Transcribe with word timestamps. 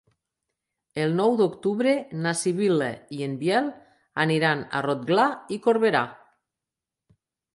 El 1.01 1.11
nou 1.17 1.35
d'octubre 1.41 1.91
na 2.23 2.31
Sibil·la 2.39 2.87
i 3.17 3.21
en 3.27 3.35
Biel 3.43 3.69
aniran 4.25 4.63
a 4.79 4.83
Rotglà 4.89 5.27
i 5.57 5.59
Corberà. 5.67 6.01